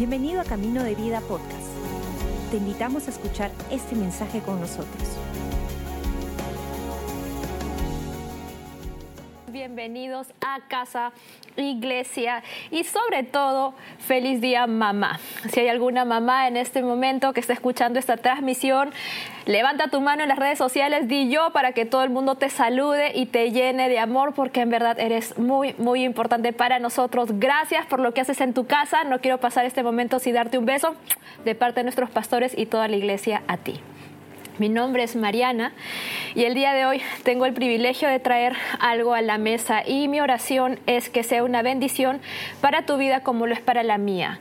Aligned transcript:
Bienvenido 0.00 0.40
a 0.40 0.44
Camino 0.44 0.82
de 0.82 0.94
Vida 0.94 1.20
Podcast. 1.20 1.68
Te 2.50 2.56
invitamos 2.56 3.06
a 3.06 3.10
escuchar 3.10 3.50
este 3.70 3.94
mensaje 3.94 4.40
con 4.40 4.58
nosotros. 4.58 5.18
Bienvenidos 9.60 10.28
a 10.40 10.60
casa, 10.68 11.12
iglesia 11.54 12.42
y 12.70 12.84
sobre 12.84 13.24
todo 13.24 13.74
feliz 13.98 14.40
día 14.40 14.66
mamá. 14.66 15.20
Si 15.50 15.60
hay 15.60 15.68
alguna 15.68 16.06
mamá 16.06 16.48
en 16.48 16.56
este 16.56 16.82
momento 16.82 17.34
que 17.34 17.40
está 17.40 17.52
escuchando 17.52 17.98
esta 17.98 18.16
transmisión, 18.16 18.90
levanta 19.44 19.88
tu 19.88 20.00
mano 20.00 20.22
en 20.22 20.30
las 20.30 20.38
redes 20.38 20.56
sociales, 20.56 21.08
di 21.08 21.30
yo 21.30 21.50
para 21.52 21.72
que 21.72 21.84
todo 21.84 22.02
el 22.04 22.08
mundo 22.08 22.36
te 22.36 22.48
salude 22.48 23.12
y 23.14 23.26
te 23.26 23.50
llene 23.50 23.90
de 23.90 23.98
amor 23.98 24.32
porque 24.32 24.62
en 24.62 24.70
verdad 24.70 24.98
eres 24.98 25.36
muy, 25.36 25.74
muy 25.76 26.04
importante 26.04 26.54
para 26.54 26.78
nosotros. 26.78 27.28
Gracias 27.34 27.84
por 27.84 28.00
lo 28.00 28.14
que 28.14 28.22
haces 28.22 28.40
en 28.40 28.54
tu 28.54 28.66
casa. 28.66 29.04
No 29.04 29.20
quiero 29.20 29.40
pasar 29.40 29.66
este 29.66 29.82
momento 29.82 30.20
sin 30.20 30.36
darte 30.36 30.56
un 30.56 30.64
beso 30.64 30.96
de 31.44 31.54
parte 31.54 31.80
de 31.80 31.84
nuestros 31.84 32.08
pastores 32.08 32.56
y 32.56 32.64
toda 32.64 32.88
la 32.88 32.96
iglesia 32.96 33.42
a 33.46 33.58
ti. 33.58 33.78
Mi 34.60 34.68
nombre 34.68 35.02
es 35.02 35.16
Mariana 35.16 35.72
y 36.34 36.44
el 36.44 36.52
día 36.52 36.74
de 36.74 36.84
hoy 36.84 37.00
tengo 37.22 37.46
el 37.46 37.54
privilegio 37.54 38.10
de 38.10 38.20
traer 38.20 38.58
algo 38.78 39.14
a 39.14 39.22
la 39.22 39.38
mesa 39.38 39.82
y 39.86 40.06
mi 40.06 40.20
oración 40.20 40.78
es 40.84 41.08
que 41.08 41.22
sea 41.22 41.44
una 41.44 41.62
bendición 41.62 42.20
para 42.60 42.84
tu 42.84 42.98
vida 42.98 43.22
como 43.22 43.46
lo 43.46 43.54
es 43.54 43.62
para 43.62 43.82
la 43.82 43.96
mía. 43.96 44.38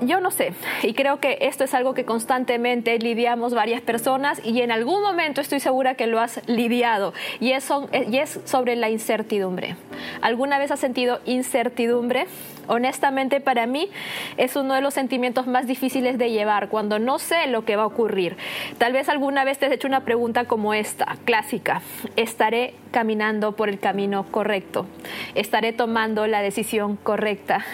yo 0.00 0.22
no 0.22 0.30
sé 0.30 0.54
y 0.82 0.94
creo 0.94 1.20
que 1.20 1.36
esto 1.42 1.62
es 1.62 1.74
algo 1.74 1.92
que 1.92 2.06
constantemente 2.06 2.98
lidiamos 2.98 3.52
varias 3.52 3.82
personas 3.82 4.40
y 4.46 4.62
en 4.62 4.72
algún 4.72 5.02
momento 5.02 5.42
estoy 5.42 5.60
segura 5.60 5.94
que 5.94 6.06
lo 6.06 6.18
has 6.18 6.40
lidiado 6.48 7.12
y 7.38 7.52
es, 7.52 7.68
es 7.92 8.40
sobre 8.46 8.76
la 8.76 8.88
incertidumbre. 8.88 9.76
¿Alguna 10.22 10.58
vez 10.58 10.70
has 10.70 10.80
sentido 10.80 11.20
incertidumbre? 11.26 12.28
Honestamente, 12.68 13.40
para 13.40 13.66
mí 13.66 13.88
es 14.36 14.56
uno 14.56 14.74
de 14.74 14.80
los 14.80 14.94
sentimientos 14.94 15.46
más 15.46 15.66
difíciles 15.66 16.18
de 16.18 16.30
llevar 16.30 16.68
cuando 16.68 16.98
no 16.98 17.18
sé 17.18 17.46
lo 17.46 17.64
que 17.64 17.76
va 17.76 17.82
a 17.82 17.86
ocurrir. 17.86 18.36
Tal 18.78 18.92
vez 18.92 19.08
alguna 19.08 19.44
vez 19.44 19.58
te 19.58 19.66
has 19.66 19.72
hecho 19.72 19.88
una 19.88 20.04
pregunta 20.04 20.44
como 20.44 20.74
esta, 20.74 21.16
clásica. 21.24 21.82
¿Estaré 22.16 22.74
caminando 22.90 23.52
por 23.52 23.68
el 23.68 23.78
camino 23.78 24.24
correcto? 24.30 24.86
¿Estaré 25.34 25.72
tomando 25.72 26.26
la 26.26 26.42
decisión 26.42 26.96
correcta? 26.96 27.64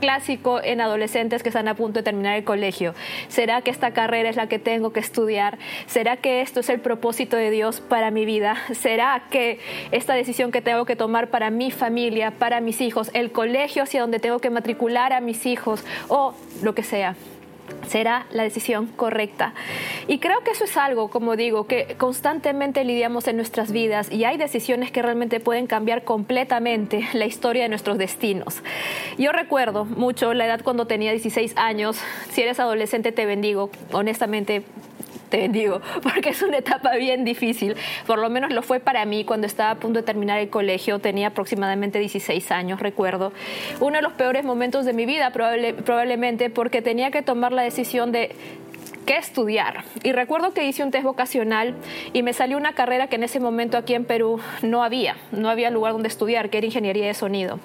Clásico 0.00 0.60
en 0.62 0.80
adolescentes 0.80 1.42
que 1.42 1.50
están 1.50 1.68
a 1.68 1.74
punto 1.74 2.00
de 2.00 2.02
terminar 2.02 2.36
el 2.36 2.44
colegio. 2.44 2.94
¿Será 3.28 3.62
que 3.62 3.70
esta 3.70 3.92
carrera 3.92 4.28
es 4.28 4.36
la 4.36 4.48
que 4.48 4.58
tengo 4.58 4.92
que 4.92 5.00
estudiar? 5.00 5.58
¿Será 5.86 6.16
que 6.16 6.40
esto 6.40 6.60
es 6.60 6.68
el 6.68 6.80
propósito 6.80 7.36
de 7.36 7.50
Dios 7.50 7.80
para 7.80 8.10
mi 8.10 8.24
vida? 8.24 8.56
¿Será 8.72 9.24
que 9.30 9.60
esta 9.92 10.14
decisión 10.14 10.50
que 10.50 10.62
tengo 10.62 10.84
que 10.84 10.96
tomar 10.96 11.28
para 11.28 11.50
mi 11.50 11.70
familia, 11.70 12.32
para 12.32 12.60
mis 12.60 12.80
hijos, 12.80 13.10
el 13.14 13.30
colegio 13.30 13.84
hacia 13.84 14.00
donde 14.00 14.18
tengo 14.18 14.40
que 14.40 14.50
matricular 14.50 15.12
a 15.12 15.20
mis 15.20 15.46
hijos 15.46 15.84
o 16.08 16.34
lo 16.62 16.74
que 16.74 16.82
sea? 16.82 17.14
Será 17.86 18.26
la 18.30 18.42
decisión 18.42 18.86
correcta. 18.86 19.54
Y 20.06 20.18
creo 20.18 20.40
que 20.40 20.52
eso 20.52 20.64
es 20.64 20.76
algo, 20.76 21.08
como 21.08 21.36
digo, 21.36 21.66
que 21.66 21.96
constantemente 21.98 22.84
lidiamos 22.84 23.28
en 23.28 23.36
nuestras 23.36 23.72
vidas 23.72 24.10
y 24.10 24.24
hay 24.24 24.36
decisiones 24.36 24.90
que 24.90 25.02
realmente 25.02 25.40
pueden 25.40 25.66
cambiar 25.66 26.04
completamente 26.04 27.08
la 27.12 27.26
historia 27.26 27.64
de 27.64 27.68
nuestros 27.68 27.98
destinos. 27.98 28.62
Yo 29.18 29.32
recuerdo 29.32 29.84
mucho 29.84 30.34
la 30.34 30.46
edad 30.46 30.60
cuando 30.62 30.86
tenía 30.86 31.10
16 31.10 31.54
años, 31.56 31.98
si 32.30 32.42
eres 32.42 32.60
adolescente 32.60 33.12
te 33.12 33.26
bendigo, 33.26 33.70
honestamente 33.92 34.64
te 35.38 35.38
bendigo, 35.38 35.80
porque 36.02 36.30
es 36.30 36.42
una 36.42 36.58
etapa 36.58 36.96
bien 36.96 37.24
difícil. 37.24 37.76
Por 38.06 38.18
lo 38.18 38.28
menos 38.28 38.52
lo 38.52 38.62
fue 38.62 38.80
para 38.80 39.04
mí 39.04 39.24
cuando 39.24 39.46
estaba 39.46 39.70
a 39.70 39.74
punto 39.76 40.00
de 40.00 40.02
terminar 40.04 40.38
el 40.38 40.50
colegio, 40.50 40.98
tenía 40.98 41.28
aproximadamente 41.28 41.98
16 41.98 42.50
años, 42.50 42.80
recuerdo. 42.80 43.32
Uno 43.80 43.96
de 43.96 44.02
los 44.02 44.12
peores 44.12 44.44
momentos 44.44 44.84
de 44.84 44.92
mi 44.92 45.06
vida, 45.06 45.32
probablemente 45.32 46.50
porque 46.50 46.82
tenía 46.82 47.10
que 47.10 47.22
tomar 47.22 47.52
la 47.52 47.62
decisión 47.62 48.12
de 48.12 48.32
qué 49.06 49.16
estudiar. 49.16 49.84
Y 50.02 50.12
recuerdo 50.12 50.52
que 50.52 50.64
hice 50.64 50.82
un 50.82 50.90
test 50.90 51.04
vocacional 51.04 51.74
y 52.12 52.22
me 52.22 52.32
salió 52.32 52.56
una 52.56 52.72
carrera 52.72 53.08
que 53.08 53.16
en 53.16 53.24
ese 53.24 53.40
momento 53.40 53.76
aquí 53.76 53.94
en 53.94 54.04
Perú 54.04 54.40
no 54.62 54.82
había, 54.82 55.16
no 55.32 55.48
había 55.48 55.70
lugar 55.70 55.92
donde 55.92 56.08
estudiar, 56.08 56.50
que 56.50 56.58
era 56.58 56.66
ingeniería 56.66 57.06
de 57.06 57.14
sonido. 57.14 57.58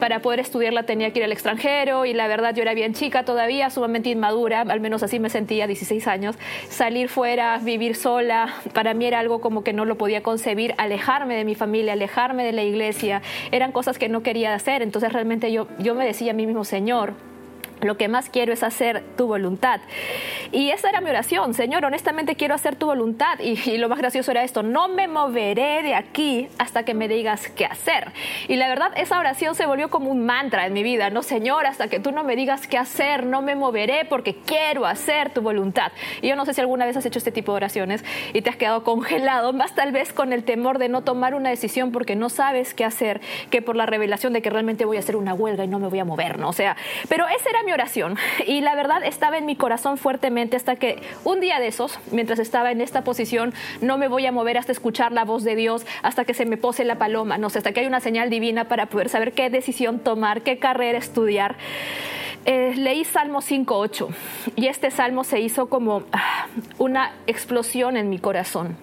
para 0.00 0.20
poder 0.20 0.40
estudiarla 0.40 0.82
tenía 0.82 1.10
que 1.12 1.20
ir 1.20 1.24
al 1.24 1.32
extranjero 1.32 2.04
y 2.04 2.12
la 2.12 2.26
verdad 2.26 2.54
yo 2.54 2.62
era 2.62 2.74
bien 2.74 2.92
chica 2.92 3.24
todavía, 3.24 3.70
sumamente 3.70 4.10
inmadura, 4.10 4.60
al 4.60 4.80
menos 4.80 5.02
así 5.02 5.18
me 5.18 5.30
sentía, 5.30 5.66
16 5.66 6.06
años. 6.08 6.36
Salir 6.68 7.08
fuera, 7.08 7.58
vivir 7.58 7.96
sola, 7.96 8.54
para 8.74 8.94
mí 8.94 9.06
era 9.06 9.20
algo 9.20 9.40
como 9.40 9.64
que 9.64 9.72
no 9.72 9.84
lo 9.84 9.96
podía 9.96 10.22
concebir, 10.22 10.74
alejarme 10.78 11.36
de 11.36 11.44
mi 11.44 11.54
familia, 11.54 11.94
alejarme 11.94 12.44
de 12.44 12.52
la 12.52 12.62
iglesia, 12.62 13.22
eran 13.52 13.72
cosas 13.72 13.98
que 13.98 14.08
no 14.08 14.22
quería 14.22 14.54
hacer. 14.54 14.82
Entonces 14.82 15.12
realmente 15.12 15.52
yo, 15.52 15.68
yo 15.78 15.94
me 15.94 16.04
decía 16.04 16.32
a 16.32 16.34
mí 16.34 16.46
mismo, 16.46 16.64
Señor, 16.64 17.14
lo 17.80 17.96
que 17.96 18.08
más 18.08 18.30
quiero 18.30 18.52
es 18.52 18.62
hacer 18.62 19.02
tu 19.16 19.26
voluntad. 19.26 19.80
Y 20.52 20.70
esa 20.70 20.88
era 20.88 21.00
mi 21.00 21.10
oración, 21.10 21.54
Señor, 21.54 21.84
honestamente 21.84 22.36
quiero 22.36 22.54
hacer 22.54 22.76
tu 22.76 22.86
voluntad. 22.86 23.38
Y, 23.40 23.76
lo 23.78 23.88
más 23.88 23.98
gracioso 23.98 24.30
era 24.30 24.42
esto, 24.42 24.62
no 24.62 24.88
me 24.88 25.08
moveré 25.08 25.82
de 25.82 25.94
aquí 25.94 26.48
hasta 26.58 26.84
que 26.84 26.94
me 26.94 27.08
digas 27.08 27.48
qué 27.48 27.66
hacer. 27.66 28.12
Y 28.48 28.56
la 28.56 28.68
verdad, 28.68 28.92
esa 28.96 29.18
oración 29.18 29.54
se 29.54 29.66
volvió 29.66 29.90
como 29.90 30.10
un 30.10 30.24
mantra 30.24 30.66
en 30.66 30.72
mi 30.72 30.82
vida, 30.82 31.10
no, 31.10 31.22
Señor, 31.22 31.66
hasta 31.66 31.88
que 31.88 32.00
tú 32.00 32.12
no 32.12 32.24
me 32.24 32.36
digas 32.36 32.66
qué 32.66 32.78
hacer, 32.78 33.26
no 33.26 33.42
me 33.42 33.54
moveré 33.54 34.04
porque 34.04 34.34
quiero 34.34 34.86
hacer 34.86 35.30
tu 35.30 35.42
voluntad. 35.42 35.92
Y 36.22 36.28
yo 36.28 36.36
no 36.36 36.46
sé 36.46 36.54
si 36.54 36.60
alguna 36.60 36.86
vez 36.86 36.96
has 36.96 37.06
hecho 37.06 37.18
este 37.18 37.32
tipo 37.32 37.52
de 37.52 37.56
oraciones 37.56 38.04
y 38.32 38.42
te 38.42 38.50
has 38.50 38.56
quedado 38.56 38.82
congelado, 38.82 39.52
más 39.52 39.74
tal 39.74 39.92
vez 39.92 40.12
con 40.12 40.32
el 40.32 40.44
temor 40.44 40.78
de 40.78 40.88
no 40.88 41.02
tomar 41.02 41.34
una 41.34 41.50
decisión 41.50 41.92
porque 41.92 42.16
no 42.16 42.30
sabes 42.30 42.74
qué 42.74 42.84
hacer, 42.84 43.20
que 43.50 43.62
por 43.62 43.76
la 43.76 43.86
revelación 43.86 44.32
de 44.32 44.42
que 44.42 44.50
realmente 44.50 44.84
voy 44.84 44.96
a 44.96 45.00
hacer 45.00 45.16
una 45.16 45.34
huelga 45.34 45.64
y 45.64 45.68
no 45.68 45.78
me 45.78 45.88
voy 45.88 45.98
a 45.98 46.04
mover, 46.04 46.38
¿no? 46.38 46.48
O 46.48 46.52
sea, 46.52 46.76
pero 47.08 47.26
ese 47.28 47.48
era 47.50 47.62
mi 47.66 47.72
oración 47.72 48.16
y 48.46 48.62
la 48.62 48.74
verdad 48.74 49.04
estaba 49.04 49.36
en 49.36 49.44
mi 49.44 49.56
corazón 49.56 49.98
fuertemente 49.98 50.56
hasta 50.56 50.76
que 50.76 51.02
un 51.24 51.40
día 51.40 51.58
de 51.58 51.66
esos, 51.66 51.98
mientras 52.12 52.38
estaba 52.38 52.70
en 52.70 52.80
esta 52.80 53.02
posición, 53.02 53.52
no 53.82 53.98
me 53.98 54.08
voy 54.08 54.24
a 54.24 54.32
mover 54.32 54.56
hasta 54.56 54.72
escuchar 54.72 55.12
la 55.12 55.24
voz 55.24 55.44
de 55.44 55.56
Dios, 55.56 55.84
hasta 56.02 56.24
que 56.24 56.32
se 56.32 56.46
me 56.46 56.56
pose 56.56 56.84
la 56.84 56.96
paloma, 56.96 57.36
no 57.36 57.50
sé, 57.50 57.58
hasta 57.58 57.72
que 57.72 57.80
hay 57.80 57.86
una 57.86 58.00
señal 58.00 58.30
divina 58.30 58.68
para 58.68 58.86
poder 58.86 59.08
saber 59.08 59.32
qué 59.32 59.50
decisión 59.50 59.98
tomar, 59.98 60.42
qué 60.42 60.58
carrera 60.58 60.96
estudiar. 60.96 61.56
Eh, 62.46 62.74
leí 62.76 63.04
Salmo 63.04 63.40
5.8 63.40 64.08
y 64.54 64.68
este 64.68 64.92
salmo 64.92 65.24
se 65.24 65.40
hizo 65.40 65.68
como 65.68 66.04
ah, 66.12 66.46
una 66.78 67.12
explosión 67.26 67.96
en 67.96 68.08
mi 68.08 68.20
corazón. 68.20 68.76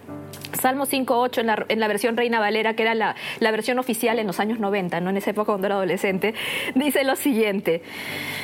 Salmo 0.52 0.86
5.8 0.86 1.40
en 1.40 1.48
la, 1.48 1.66
en 1.70 1.80
la 1.80 1.88
versión 1.88 2.18
Reina 2.18 2.42
Valera, 2.42 2.76
que 2.76 2.84
era 2.84 2.94
la, 2.94 3.16
la, 3.40 3.52
versión 3.52 3.80
oficial 3.80 4.20
en 4.20 4.28
los 4.28 4.42
años 4.42 4.60
90, 4.60 5.00
¿no? 5.00 5.12
en 5.12 5.18
esa 5.18 5.32
época 5.32 5.54
cuando 5.54 5.68
era 5.68 5.76
adolescente, 5.76 6.34
dice 6.76 7.06
lo 7.06 7.16
siguiente, 7.16 7.82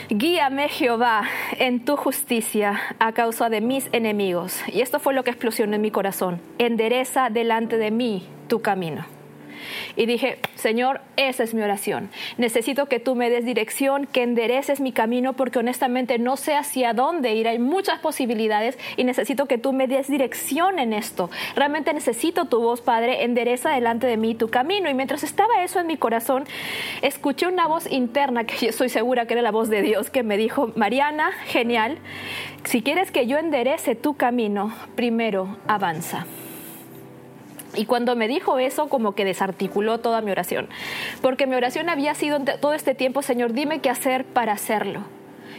guíame 0.10 0.70
Jehová 0.70 1.24
en 1.58 1.84
tu 1.84 1.98
justicia 1.98 2.80
a 3.00 3.12
causa 3.12 3.50
de 3.50 3.60
mis 3.60 3.90
enemigos. 3.92 4.62
Y 4.68 4.80
esto 4.80 5.00
fue 5.00 5.14
lo 5.14 5.26
que 5.26 5.32
explosionó 5.32 5.76
en 5.76 5.82
mi 5.82 5.92
corazón, 5.92 6.42
endereza 6.60 7.30
delante 7.30 7.78
de 7.78 7.92
mí 7.92 8.26
tu 8.48 8.62
camino. 8.62 9.19
Y 9.96 10.06
dije, 10.06 10.40
Señor, 10.56 11.02
esa 11.18 11.44
es 11.44 11.54
mi 11.54 11.62
oración. 11.62 12.10
Necesito 12.38 12.88
que 12.88 13.00
tú 13.00 13.16
me 13.16 13.30
des 13.30 13.46
dirección, 13.46 14.06
que 14.06 14.24
endereces 14.24 14.80
mi 14.80 14.92
camino, 14.92 15.34
porque 15.34 15.60
honestamente 15.60 16.20
no 16.20 16.38
sé 16.38 16.56
hacia 16.56 16.94
dónde 16.94 17.34
ir. 17.34 17.48
Hay 17.48 17.60
muchas 17.60 18.00
posibilidades 18.00 18.78
y 18.98 19.04
necesito 19.04 19.46
que 19.46 19.58
tú 19.58 19.74
me 19.74 19.88
des 19.88 20.08
dirección 20.08 20.80
en 20.80 20.94
esto. 20.94 21.30
Realmente 21.56 21.94
necesito 21.94 22.46
tu 22.46 22.62
voz, 22.62 22.82
Padre, 22.82 23.24
endereza 23.24 23.72
delante 23.72 24.08
de 24.08 24.18
mí 24.18 24.36
tu 24.36 24.50
camino. 24.50 24.90
Y 24.90 24.94
mientras 24.94 25.24
estaba 25.24 25.64
eso 25.64 25.80
en 25.80 25.88
mi 25.88 25.98
corazón, 25.98 26.46
escuché 27.02 27.48
una 27.48 27.68
voz 27.68 27.92
interna, 27.92 28.44
que 28.46 28.58
yo 28.58 28.70
estoy 28.70 28.90
segura 28.90 29.26
que 29.26 29.34
era 29.34 29.42
la 29.42 29.52
voz 29.52 29.70
de 29.70 29.82
Dios, 29.82 30.10
que 30.10 30.24
me 30.24 30.38
dijo, 30.38 30.72
Mariana, 30.76 31.32
genial, 31.48 31.98
si 32.64 32.82
quieres 32.82 33.12
que 33.12 33.28
yo 33.28 33.38
enderece 33.38 33.96
tu 33.96 34.16
camino, 34.16 34.74
primero 34.96 35.58
avanza. 35.68 36.26
Y 37.76 37.86
cuando 37.86 38.16
me 38.16 38.28
dijo 38.28 38.58
eso, 38.60 38.90
como 38.90 39.14
que 39.14 39.26
desarticuló 39.26 40.00
toda 40.00 40.22
mi 40.22 40.32
oración. 40.32 40.68
Porque 41.22 41.48
mi 41.48 41.56
oración 41.56 41.90
había 41.90 42.16
sido 42.16 42.40
todo 42.60 42.74
este 42.74 42.96
tiempo, 42.96 43.22
Señor, 43.22 43.54
dime 43.54 43.80
qué 43.80 43.90
hacer 43.90 44.26
para 44.26 44.54
hacerlo. 44.54 45.02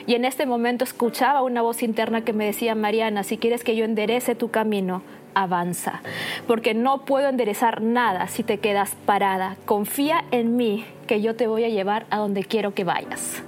Y 0.07 0.15
en 0.15 0.25
este 0.25 0.47
momento 0.47 0.85
escuchaba 0.85 1.43
una 1.43 1.63
voz 1.63 1.83
interna 1.83 2.23
que 2.23 2.33
me 2.33 2.47
decía, 2.47 2.75
Mariana, 2.75 3.23
si 3.23 3.39
quieres 3.39 3.63
que 3.63 3.77
yo 3.77 3.85
enderece 3.85 4.35
tu 4.35 4.51
camino, 4.51 5.03
avanza. 5.35 6.03
Porque 6.47 6.75
no 6.75 7.05
puedo 7.05 7.29
enderezar 7.29 7.83
nada 7.83 8.27
si 8.27 8.43
te 8.43 8.59
quedas 8.59 8.97
parada. 9.07 9.57
Confía 9.67 10.25
en 10.31 10.57
mí, 10.57 10.85
que 11.07 11.21
yo 11.21 11.37
te 11.37 11.47
voy 11.47 11.65
a 11.65 11.69
llevar 11.69 12.07
a 12.11 12.19
donde 12.19 12.45
quiero 12.45 12.75
que 12.75 12.85
vayas. 12.85 13.43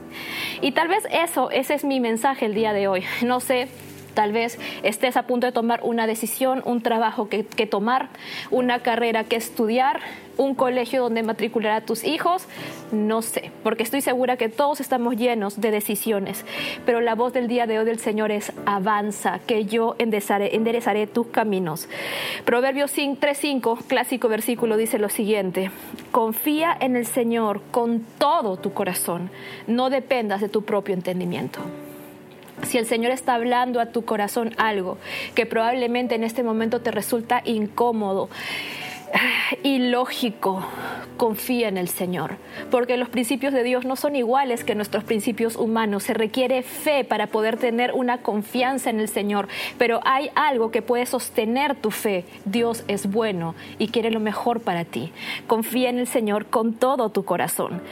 Y 0.60 0.72
tal 0.72 0.88
vez 0.88 1.06
eso, 1.10 1.50
ese 1.50 1.74
es 1.74 1.84
mi 1.84 1.98
mensaje 1.98 2.46
el 2.46 2.54
día 2.54 2.72
de 2.72 2.86
hoy. 2.86 3.04
No 3.24 3.40
sé 3.40 3.68
Tal 4.14 4.32
vez 4.32 4.58
estés 4.82 5.16
a 5.16 5.24
punto 5.24 5.46
de 5.46 5.52
tomar 5.52 5.80
una 5.82 6.06
decisión, 6.06 6.62
un 6.64 6.82
trabajo 6.82 7.28
que, 7.28 7.42
tomar, 7.66 8.08
una 8.50 8.80
carrera 8.80 9.24
que 9.24 9.36
estudiar, 9.36 10.00
un 10.36 10.54
colegio 10.54 11.02
donde 11.02 11.22
matricular 11.22 11.72
a 11.72 11.80
tus 11.82 12.04
hijos, 12.04 12.46
no 12.90 13.22
sé, 13.22 13.50
porque 13.62 13.82
estoy 13.82 14.00
segura 14.00 14.36
que 14.36 14.48
todos 14.48 14.80
estamos 14.80 15.16
llenos 15.16 15.60
de 15.60 15.70
decisiones, 15.70 16.44
pero 16.86 17.00
la 17.00 17.14
voz 17.14 17.32
del 17.32 17.48
día 17.48 17.66
de 17.66 17.78
hoy 17.78 17.84
del 17.84 17.98
Señor 17.98 18.30
es 18.30 18.52
avanza, 18.64 19.40
que 19.46 19.66
yo 19.66 19.94
enderezaré, 19.98 20.56
enderezaré 20.56 21.06
tus 21.06 21.26
caminos. 21.26 21.88
Proverbios 22.44 22.96
3.5, 22.96 23.84
clásico 23.86 24.28
versículo, 24.28 24.76
dice 24.76 24.98
lo 24.98 25.08
siguiente, 25.08 25.70
confía 26.10 26.76
en 26.80 26.96
el 26.96 27.06
Señor 27.06 27.60
con 27.70 28.00
todo 28.18 28.56
tu 28.56 28.72
corazón, 28.72 29.30
no 29.66 29.90
dependas 29.90 30.40
de 30.40 30.48
tu 30.48 30.62
propio 30.62 30.94
entendimiento 30.94 31.60
si 32.62 32.78
el 32.78 32.86
Señor 32.86 33.12
está 33.12 33.34
hablando 33.34 33.80
a 33.80 33.86
tu 33.86 34.04
corazón 34.04 34.54
algo 34.56 34.98
que 35.34 35.46
probablemente 35.46 36.14
en 36.14 36.24
este 36.24 36.42
momento 36.42 36.80
te 36.80 36.90
resulta 36.90 37.42
incómodo, 37.44 38.28
ilógico, 39.62 40.64
confía 41.16 41.68
en 41.68 41.76
el 41.76 41.88
Señor, 41.88 42.36
porque 42.70 42.96
los 42.96 43.08
principios 43.08 43.52
de 43.52 43.62
Dios 43.62 43.84
no 43.84 43.96
son 43.96 44.16
iguales 44.16 44.64
que 44.64 44.74
nuestros 44.74 45.04
principios 45.04 45.56
humanos. 45.56 46.04
Se 46.04 46.14
requiere 46.14 46.62
fe 46.62 47.04
para 47.04 47.26
poder 47.26 47.56
tener 47.56 47.92
una 47.92 48.18
confianza 48.18 48.90
en 48.90 49.00
el 49.00 49.08
Señor, 49.08 49.48
pero 49.78 50.00
hay 50.04 50.30
algo 50.34 50.70
que 50.70 50.82
puede 50.82 51.06
sostener 51.06 51.74
tu 51.74 51.90
fe. 51.90 52.24
Dios 52.44 52.84
es 52.88 53.10
bueno 53.10 53.54
y 53.78 53.88
quiere 53.88 54.10
lo 54.10 54.20
mejor 54.20 54.60
para 54.60 54.84
ti. 54.84 55.12
Confía 55.46 55.90
en 55.90 55.98
el 55.98 56.06
Señor 56.06 56.46
con 56.46 56.74
todo 56.74 57.10
tu 57.10 57.24
corazón. 57.24 57.82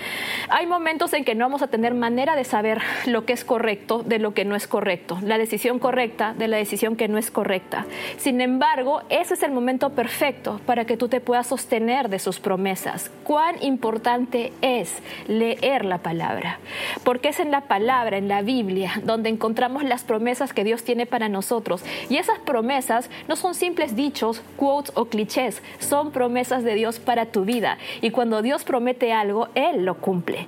Hay 0.49 0.67
momentos 0.67 1.13
en 1.13 1.25
que 1.25 1.35
no 1.35 1.45
vamos 1.45 1.63
a 1.63 1.69
tener 1.69 1.95
manera 1.95 2.35
de 2.37 2.45
saber 2.45 2.81
lo 3.07 3.25
que 3.25 3.33
es 3.33 3.45
correcto 3.45 4.03
de 4.03 4.19
lo 4.19 4.35
que 4.35 4.45
no 4.45 4.57
es 4.57 4.67
correcto, 4.67 5.19
la 5.23 5.39
decisión 5.39 5.79
correcta 5.79 6.35
de 6.35 6.49
la 6.49 6.57
decisión 6.57 6.97
que 6.97 7.09
no 7.09 7.19
es 7.19 7.31
correcta. 7.31 7.87
Sin 8.17 8.41
embargo, 8.41 9.03
ese 9.09 9.35
es 9.35 9.43
el 9.43 9.53
momento 9.53 9.91
perfecto 9.91 10.61
para 10.67 10.85
que 10.85 10.97
tú 10.97 11.10
te 11.11 11.21
puedas 11.21 11.49
sostener 11.49 12.09
de 12.09 12.19
sus 12.19 12.41
promesas. 12.41 13.11
Cuán 13.25 13.63
importante 13.63 14.53
es 14.63 14.95
leer 15.29 15.85
la 15.85 15.99
palabra, 15.99 16.59
porque 17.05 17.29
es 17.29 17.41
en 17.41 17.51
la 17.51 17.63
palabra, 17.63 18.17
en 18.17 18.29
la 18.29 18.41
Biblia, 18.43 19.01
donde 19.05 19.29
encontramos 19.29 19.85
las 19.85 20.05
promesas 20.05 20.55
que 20.55 20.65
Dios 20.65 20.83
tiene 20.85 21.05
para 21.05 21.29
nosotros. 21.29 21.83
Y 22.09 22.17
esas 22.17 22.39
promesas 22.39 23.11
no 23.29 23.37
son 23.37 23.55
simples 23.55 23.95
dichos, 23.95 24.43
quotes 24.57 24.93
o 24.97 25.05
clichés, 25.07 25.63
son 25.79 26.13
promesas 26.13 26.65
de 26.65 26.75
Dios 26.75 26.99
para 26.99 27.27
tu 27.27 27.45
vida. 27.45 27.77
Y 28.01 28.11
cuando 28.11 28.41
Dios 28.41 28.65
promete 28.65 29.13
algo, 29.13 29.49
Él 29.55 29.85
lo 29.85 29.97
cumple. 29.99 30.47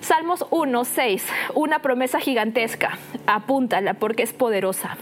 Salmos 0.00 0.46
1, 0.50 0.84
6, 0.84 1.26
una 1.54 1.80
promesa 1.80 2.20
gigantesca, 2.20 2.98
apúntala 3.26 3.94
porque 3.94 4.22
es 4.22 4.32
poderosa. 4.32 4.98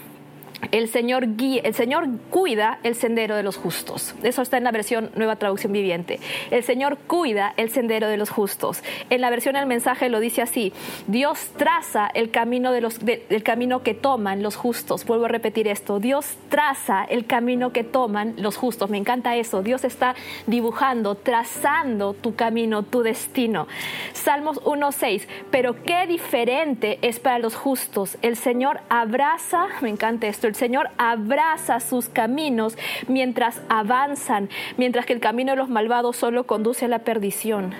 El 0.70 0.88
Señor, 0.88 1.36
guía, 1.36 1.62
el 1.64 1.74
Señor 1.74 2.08
cuida 2.30 2.78
el 2.82 2.94
sendero 2.94 3.36
de 3.36 3.42
los 3.42 3.56
justos. 3.56 4.14
Eso 4.22 4.42
está 4.42 4.56
en 4.56 4.64
la 4.64 4.70
versión 4.70 5.10
Nueva 5.14 5.36
Traducción 5.36 5.72
Viviente. 5.72 6.20
El 6.50 6.62
Señor 6.62 6.98
cuida 7.06 7.54
el 7.56 7.70
sendero 7.70 8.08
de 8.08 8.16
los 8.16 8.30
justos. 8.30 8.82
En 9.10 9.20
la 9.20 9.30
versión 9.30 9.54
del 9.54 9.66
mensaje 9.66 10.08
lo 10.08 10.20
dice 10.20 10.42
así: 10.42 10.72
Dios 11.06 11.50
traza 11.56 12.08
el 12.14 12.30
camino, 12.30 12.72
de 12.72 12.80
los, 12.80 13.00
el 13.04 13.42
camino 13.42 13.82
que 13.82 13.94
toman 13.94 14.42
los 14.42 14.56
justos. 14.56 15.04
Vuelvo 15.04 15.26
a 15.26 15.28
repetir 15.28 15.68
esto: 15.68 16.00
Dios 16.00 16.36
traza 16.48 17.04
el 17.04 17.26
camino 17.26 17.72
que 17.72 17.84
toman 17.84 18.34
los 18.38 18.56
justos. 18.56 18.90
Me 18.90 18.98
encanta 18.98 19.36
eso. 19.36 19.62
Dios 19.62 19.84
está 19.84 20.14
dibujando, 20.46 21.14
trazando 21.14 22.14
tu 22.14 22.34
camino, 22.34 22.82
tu 22.82 23.02
destino. 23.02 23.66
Salmos 24.12 24.60
1:6. 24.62 25.26
Pero 25.50 25.82
qué 25.82 26.06
diferente 26.06 26.98
es 27.02 27.20
para 27.20 27.38
los 27.38 27.54
justos. 27.54 28.16
El 28.22 28.36
Señor 28.36 28.80
abraza, 28.88 29.66
me 29.80 29.88
encanta 29.88 30.26
esto 30.26 30.46
Señor 30.54 30.90
abraza 30.98 31.80
sus 31.80 32.08
caminos 32.08 32.76
mientras 33.08 33.60
avanzan, 33.68 34.48
mientras 34.76 35.06
que 35.06 35.12
el 35.12 35.20
camino 35.20 35.52
de 35.52 35.56
los 35.56 35.68
malvados 35.68 36.16
solo 36.16 36.44
conduce 36.44 36.84
a 36.84 36.88
la 36.88 37.00
perdición. 37.00 37.72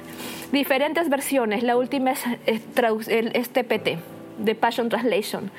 Diferentes 0.53 1.09
versiones, 1.09 1.63
la 1.63 1.77
última 1.77 2.13
es, 2.13 2.25
es 2.47 3.49
TPT 3.51 3.99
de 4.39 4.55
Passion 4.55 4.89
Translation. 4.89 5.51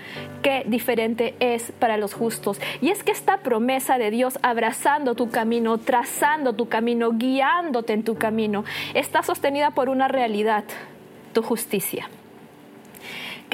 Qué 0.41 0.63
diferente 0.65 1.35
es 1.39 1.71
para 1.79 1.97
los 1.97 2.13
justos. 2.13 2.59
Y 2.81 2.89
es 2.89 3.03
que 3.03 3.11
esta 3.11 3.37
promesa 3.37 3.97
de 3.97 4.11
Dios 4.11 4.37
abrazando 4.41 5.15
tu 5.15 5.29
camino, 5.29 5.77
trazando 5.77 6.53
tu 6.53 6.67
camino, 6.67 7.11
guiándote 7.13 7.93
en 7.93 8.03
tu 8.03 8.15
camino, 8.15 8.65
está 8.93 9.23
sostenida 9.23 9.71
por 9.71 9.89
una 9.89 10.07
realidad, 10.07 10.65
tu 11.33 11.41
justicia 11.41 12.09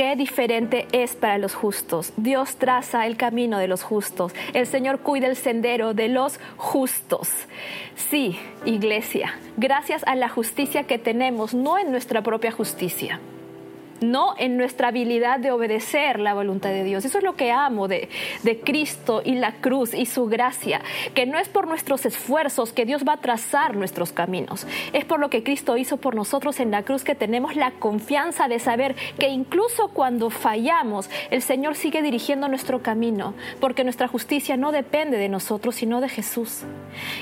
qué 0.01 0.15
diferente 0.15 0.87
es 0.93 1.15
para 1.15 1.37
los 1.37 1.53
justos. 1.53 2.11
Dios 2.17 2.55
traza 2.55 3.05
el 3.05 3.17
camino 3.17 3.59
de 3.59 3.67
los 3.67 3.83
justos. 3.83 4.33
El 4.51 4.65
Señor 4.65 5.01
cuida 5.01 5.27
el 5.27 5.35
sendero 5.35 5.93
de 5.93 6.07
los 6.07 6.39
justos. 6.57 7.29
Sí, 7.95 8.39
iglesia, 8.65 9.35
gracias 9.57 10.01
a 10.07 10.15
la 10.15 10.27
justicia 10.27 10.85
que 10.85 10.97
tenemos, 10.97 11.53
no 11.53 11.77
en 11.77 11.91
nuestra 11.91 12.23
propia 12.23 12.51
justicia 12.51 13.19
no 14.01 14.33
en 14.37 14.57
nuestra 14.57 14.89
habilidad 14.89 15.39
de 15.39 15.51
obedecer 15.51 16.19
la 16.19 16.33
voluntad 16.33 16.69
de 16.69 16.83
Dios. 16.83 17.05
Eso 17.05 17.19
es 17.19 17.23
lo 17.23 17.35
que 17.35 17.51
amo 17.51 17.87
de, 17.87 18.09
Cristo 18.63 19.21
y 19.23 19.35
la 19.35 19.53
cruz 19.53 19.93
y 19.93 20.05
su 20.05 20.25
gracia, 20.25 20.81
que 21.13 21.25
no 21.25 21.37
es 21.37 21.47
por 21.47 21.67
nuestros 21.67 22.05
esfuerzos 22.05 22.73
que 22.73 22.85
Dios 22.85 23.03
va 23.07 23.13
a 23.13 23.17
trazar 23.17 23.75
nuestros 23.75 24.11
caminos, 24.11 24.67
es 24.93 25.05
por 25.05 25.19
lo 25.19 25.29
que 25.29 25.43
Cristo 25.43 25.77
hizo 25.77 25.97
por 25.97 26.15
nosotros 26.15 26.59
en 26.59 26.71
la 26.71 26.83
cruz 26.83 27.03
que 27.03 27.15
tenemos 27.15 27.55
la 27.55 27.71
confianza 27.71 28.47
de 28.47 28.59
saber 28.59 28.95
que 29.17 29.29
incluso 29.29 29.89
cuando 29.89 30.29
fallamos, 30.29 31.09
el 31.29 31.41
Señor 31.41 31.75
sigue 31.75 32.01
dirigiendo 32.01 32.47
nuestro 32.47 32.81
camino, 32.81 33.33
porque 33.59 33.83
nuestra 33.83 34.07
justicia 34.07 34.57
no 34.57 34.71
depende 34.71 35.17
de 35.17 35.29
nosotros, 35.29 35.75
sino 35.75 36.01
de 36.01 36.09
Jesús. 36.09 36.63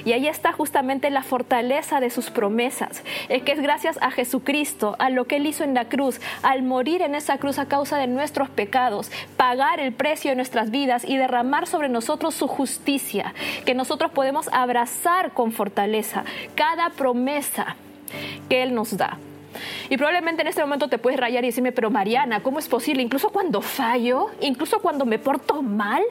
Y 0.06 0.14
ahí 0.14 0.28
está 0.28 0.52
justamente 0.52 1.10
la 1.10 1.24
fortaleza 1.24 2.00
de 2.00 2.10
sus 2.10 2.30
promesas, 2.30 3.04
es 3.30 3.44
que 3.44 3.52
es 3.52 3.62
gracias 3.62 3.98
a 4.02 4.12
Jesucristo, 4.12 4.96
a 5.00 5.10
lo 5.10 5.26
que 5.26 5.38
Él 5.38 5.48
hizo 5.48 5.64
en 5.64 5.74
la 5.74 5.86
cruz, 5.86 6.20
al 6.42 6.64
morir 6.70 7.02
en 7.02 7.16
esa 7.16 7.38
cruz 7.40 7.60
a 7.60 7.66
causa 7.66 7.98
de 7.98 8.08
nuestros 8.08 8.48
pecados, 8.50 9.12
pagar 9.36 9.80
el 9.80 9.92
precio 9.92 10.30
de 10.30 10.36
nuestras 10.36 10.70
vidas 10.70 11.04
y 11.04 11.18
derramar 11.18 11.68
sobre 11.68 11.90
nosotros 11.90 12.36
su 12.36 12.48
justicia, 12.48 13.34
que 13.66 13.74
nosotros 13.74 14.12
podemos 14.12 14.48
abrazar 14.54 15.32
con 15.32 15.52
fortaleza 15.52 16.24
cada 16.56 16.92
promesa 16.92 17.76
que 18.48 18.64
Él 18.64 18.74
nos 18.74 18.96
da. 18.96 19.18
Y 19.90 19.98
probablemente 19.98 20.44
en 20.44 20.48
este 20.48 20.62
momento 20.62 20.88
te 20.88 21.00
puedes 21.00 21.20
rayar 21.20 21.44
y 21.44 21.48
decirme, 21.48 21.72
pero 21.72 21.90
Mariana, 21.90 22.42
¿cómo 22.42 22.60
es 22.60 22.68
posible? 22.68 23.02
Incluso 23.02 23.30
cuando 23.30 23.62
fallo, 23.62 24.28
incluso 24.40 24.80
cuando 24.80 25.06
me 25.06 25.18
porto 25.18 25.64
mal. 25.64 26.04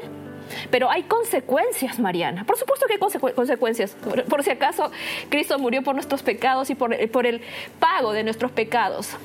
Pero 0.71 0.91
hay 0.91 1.03
consecuencias, 1.05 1.99
Mariana. 1.99 2.45
Por 2.45 2.57
supuesto 2.57 2.87
que 2.87 2.95
hay 2.95 3.33
consecuencias. 3.33 3.95
Por, 4.29 4.43
si 4.43 4.51
acaso, 4.51 4.91
Cristo 5.29 5.59
murió 5.59 5.83
por 5.83 5.95
nuestros 5.95 6.23
pecados 6.23 6.71
y 6.71 6.75
por, 6.75 6.93
el 7.27 7.41
pago 7.79 8.13
de 8.13 8.25
nuestros 8.25 8.51
pecados. 8.51 9.17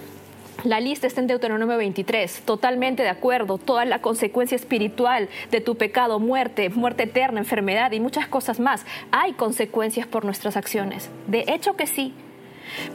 La 0.63 0.79
lista 0.79 1.07
está 1.07 1.19
en 1.19 1.27
Deuteronomio 1.27 1.75
23, 1.75 2.43
totalmente 2.45 3.03
de 3.03 3.09
acuerdo, 3.09 3.57
toda 3.57 3.83
la 3.83 4.01
consecuencia 4.01 4.55
espiritual 4.55 5.27
de 5.51 5.59
tu 5.59 5.75
pecado, 5.75 6.19
muerte, 6.19 6.69
muerte 6.69 7.03
eterna, 7.03 7.41
enfermedad 7.41 7.91
y 7.91 7.99
muchas 7.99 8.27
cosas 8.27 8.61
más. 8.61 8.85
Hay 9.11 9.33
consecuencias 9.33 10.07
por 10.07 10.23
nuestras 10.23 10.55
acciones. 10.55 11.09
De 11.27 11.43
hecho 11.49 11.75
que 11.75 11.85
sí. 11.85 12.13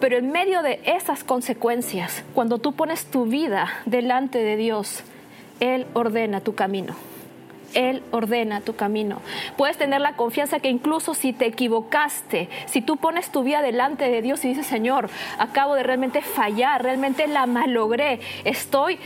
Pero 0.00 0.16
en 0.16 0.32
medio 0.32 0.62
de 0.62 0.80
esas 0.86 1.24
consecuencias, 1.24 2.24
cuando 2.32 2.56
tú 2.56 2.72
pones 2.72 3.04
tu 3.04 3.26
vida 3.26 3.68
delante 3.84 4.38
de 4.38 4.56
Dios, 4.56 5.02
Él 5.60 5.86
ordena 5.92 6.40
tu 6.40 6.54
camino. 6.54 6.94
Él 7.74 8.02
ordena 8.10 8.60
tu 8.60 8.74
camino. 8.74 9.20
Puedes 9.56 9.76
tener 9.76 10.00
la 10.00 10.14
confianza 10.14 10.60
que 10.60 10.70
incluso 10.70 11.14
si 11.14 11.32
te 11.32 11.46
equivocaste, 11.46 12.48
si 12.66 12.80
tú 12.80 12.96
pones 12.96 13.30
tu 13.30 13.42
vida 13.42 13.62
delante 13.62 14.08
de 14.08 14.22
Dios 14.22 14.44
y 14.44 14.48
dices, 14.48 14.66
Señor, 14.66 15.10
acabo 15.38 15.74
de 15.74 15.82
realmente 15.82 16.22
fallar, 16.22 16.82
realmente 16.82 17.26
la 17.26 17.46
malogré, 17.46 18.20
estoy 18.44 18.98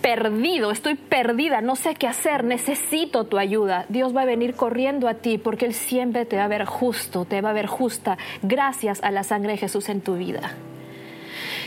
perdido, 0.00 0.70
estoy 0.70 0.94
perdida, 0.94 1.60
no 1.60 1.76
sé 1.76 1.94
qué 1.94 2.06
hacer, 2.06 2.44
necesito 2.44 3.24
tu 3.24 3.38
ayuda. 3.38 3.86
Dios 3.88 4.14
va 4.14 4.22
a 4.22 4.26
venir 4.26 4.54
corriendo 4.54 5.08
a 5.08 5.14
ti 5.14 5.38
porque 5.38 5.66
Él 5.66 5.74
siempre 5.74 6.24
te 6.24 6.36
va 6.36 6.44
a 6.44 6.48
ver 6.48 6.64
justo, 6.64 7.24
te 7.24 7.40
va 7.40 7.50
a 7.50 7.54
ver 7.54 7.66
justa, 7.66 8.18
gracias 8.42 9.02
a 9.02 9.10
la 9.10 9.22
sangre 9.22 9.52
de 9.52 9.58
Jesús 9.58 9.88
en 9.88 10.00
tu 10.00 10.16
vida. 10.16 10.54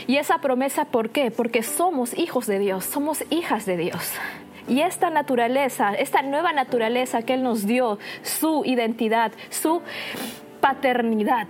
Y 0.06 0.16
esa 0.18 0.38
promesa, 0.38 0.84
¿por 0.84 1.10
qué? 1.10 1.30
Porque 1.30 1.62
somos 1.62 2.16
hijos 2.18 2.46
de 2.46 2.58
Dios, 2.58 2.84
somos 2.84 3.24
hijas 3.30 3.64
de 3.64 3.76
Dios. 3.76 4.12
Y 4.68 4.80
esta 4.80 5.10
naturaleza, 5.10 5.92
esta 5.94 6.22
nueva 6.22 6.52
naturaleza 6.52 7.22
que 7.22 7.34
Él 7.34 7.42
nos 7.42 7.66
dio, 7.66 7.98
su 8.22 8.64
identidad, 8.64 9.32
su 9.50 9.82
paternidad, 10.60 11.48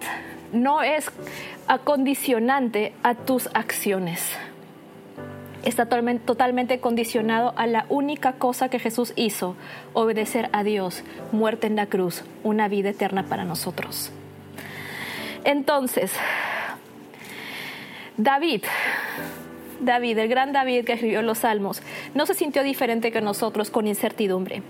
no 0.52 0.83
es 0.83 1.11
acondicionante 1.68 2.92
a 3.02 3.14
tus 3.14 3.49
acciones. 3.54 4.37
Está 5.64 5.87
totalmente 5.87 6.78
condicionado 6.80 7.54
a 7.56 7.66
la 7.66 7.87
única 7.88 8.35
cosa 8.35 8.68
que 8.68 8.78
Jesús 8.78 9.12
hizo, 9.16 9.56
obedecer 9.94 10.50
a 10.52 10.62
Dios, 10.62 11.04
muerte 11.33 11.66
en 11.66 11.76
la 11.76 11.87
cruz, 11.87 12.23
una 12.42 12.68
vida 12.68 12.90
eterna 12.90 13.25
para 13.25 13.44
nosotros. 13.44 14.12
Entonces, 15.44 16.12
David 18.16 18.64
David, 19.84 20.18
el 20.18 20.28
gran 20.28 20.52
David 20.52 20.84
que 20.84 20.94
escribió 20.94 21.22
los 21.22 21.38
Salmos, 21.38 21.82
no 22.14 22.26
se 22.26 22.34
sintió 22.34 22.62
diferente 22.62 23.12
que 23.12 23.20
nosotros 23.20 23.70
con 23.70 23.86
incertidumbre. 23.86 24.62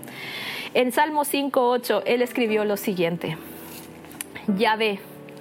En 0.73 0.91
Salmo 0.91 1.23
5.8 1.23 2.03
él 2.05 2.21
escribió 2.21 2.65
lo 2.65 2.77
siguiente, 2.77 3.37
ve 4.75 4.99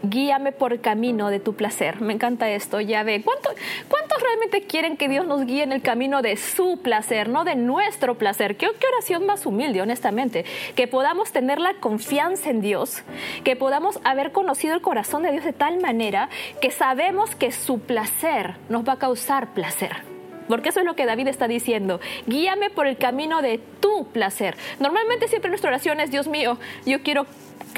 guíame 0.09 0.53
por 0.53 0.81
camino 0.81 1.31
de 1.31 1.41
tu 1.41 1.55
placer. 1.55 2.01
Me 2.01 2.13
encanta 2.13 2.51
esto, 2.51 2.81
ya 2.81 3.03
ve. 3.03 3.23
¿Cuánto, 3.23 3.51
¿Cuántos 3.89 4.23
realmente 4.23 4.63
quieren 4.63 4.97
que 4.97 5.09
Dios 5.09 5.27
nos 5.27 5.45
guíe 5.45 5.63
en 5.63 5.73
el 5.73 5.83
camino 5.83 6.23
de 6.23 6.37
su 6.37 6.81
placer, 6.83 7.29
no 7.29 7.45
de 7.45 7.57
nuestro 7.57 8.17
placer? 8.17 8.57
¿Qué, 8.57 8.69
¿Qué, 8.79 8.87
oración 8.87 9.27
más 9.27 9.47
humilde, 9.47 9.83
honestamente? 9.83 10.45
Que 10.75 10.87
podamos 10.87 11.33
tener 11.33 11.61
la 11.61 11.75
confianza 11.75 12.51
en 12.51 12.61
Dios, 12.61 13.03
que 13.45 13.57
podamos 13.57 14.01
haber 14.05 14.33
conocido 14.33 14.75
el 14.75 14.81
corazón 14.81 15.23
de 15.23 15.33
Dios 15.33 15.45
de 15.45 15.53
tal 15.53 15.81
manera 15.81 16.29
que 16.61 16.71
sabemos 16.71 17.35
que 17.35 17.53
su 17.53 17.81
placer 17.81 18.55
nos 18.69 18.87
va 18.87 18.95
a 18.95 18.99
causar 18.99 19.55
placer. 19.55 20.14
Porque 20.49 20.71
eso 20.71 20.81
es 20.81 20.87
lo 20.87 20.97
que 20.97 21.07
David 21.07 21.29
está 21.29 21.49
diciendo. 21.49 22.01
Guíame 22.27 22.71
por 22.71 22.87
el 22.87 22.97
camino 22.97 23.43
de 23.43 23.59
tu 23.81 24.09
placer. 24.09 24.57
Normalmente 24.81 25.29
siempre 25.29 25.51
nuestra 25.51 25.71
oración 25.71 26.01
es, 26.01 26.11
Dios 26.11 26.29
mío, 26.29 26.59
yo 26.87 27.03
quiero 27.03 27.27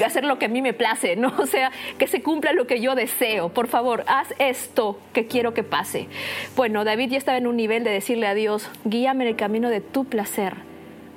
hacer 0.05 0.25
lo 0.25 0.37
que 0.37 0.45
a 0.45 0.49
mí 0.49 0.61
me 0.61 0.73
place, 0.73 1.15
¿no? 1.15 1.33
O 1.39 1.45
sea, 1.45 1.71
que 1.97 2.07
se 2.07 2.21
cumpla 2.21 2.53
lo 2.53 2.67
que 2.67 2.81
yo 2.81 2.95
deseo. 2.95 3.49
Por 3.49 3.67
favor, 3.67 4.03
haz 4.07 4.33
esto 4.37 4.99
que 5.13 5.27
quiero 5.27 5.53
que 5.53 5.63
pase. 5.63 6.07
Bueno, 6.55 6.83
David 6.83 7.11
ya 7.11 7.17
estaba 7.17 7.37
en 7.37 7.47
un 7.47 7.55
nivel 7.55 7.83
de 7.83 7.91
decirle 7.91 8.27
a 8.27 8.33
Dios, 8.33 8.69
guíame 8.83 9.23
en 9.23 9.29
el 9.29 9.35
camino 9.35 9.69
de 9.69 9.81
tu 9.81 10.05
placer, 10.05 10.55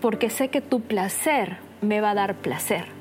porque 0.00 0.30
sé 0.30 0.48
que 0.48 0.60
tu 0.60 0.80
placer 0.80 1.56
me 1.80 2.00
va 2.00 2.10
a 2.10 2.14
dar 2.14 2.36
placer. 2.36 2.99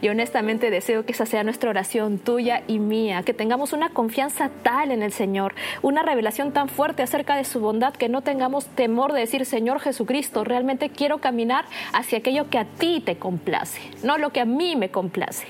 Y 0.00 0.08
honestamente 0.08 0.70
deseo 0.70 1.04
que 1.04 1.12
esa 1.12 1.26
sea 1.26 1.44
nuestra 1.44 1.70
oración 1.70 2.18
tuya 2.18 2.62
y 2.66 2.78
mía, 2.78 3.22
que 3.22 3.34
tengamos 3.34 3.72
una 3.72 3.90
confianza 3.90 4.50
tal 4.62 4.90
en 4.90 5.02
el 5.02 5.12
Señor, 5.12 5.54
una 5.82 6.02
revelación 6.02 6.52
tan 6.52 6.68
fuerte 6.68 7.02
acerca 7.02 7.36
de 7.36 7.44
su 7.44 7.60
bondad 7.60 7.94
que 7.94 8.08
no 8.08 8.22
tengamos 8.22 8.66
temor 8.66 9.12
de 9.12 9.20
decir, 9.20 9.44
Señor 9.46 9.80
Jesucristo, 9.80 10.44
realmente 10.44 10.90
quiero 10.90 11.18
caminar 11.18 11.64
hacia 11.92 12.18
aquello 12.18 12.48
que 12.50 12.58
a 12.58 12.64
ti 12.64 13.02
te 13.04 13.16
complace, 13.16 13.80
no 14.02 14.18
lo 14.18 14.30
que 14.30 14.40
a 14.40 14.44
mí 14.44 14.76
me 14.76 14.90
complace. 14.90 15.46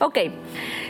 Ok, 0.00 0.18